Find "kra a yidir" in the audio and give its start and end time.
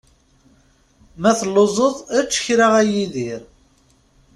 2.45-3.41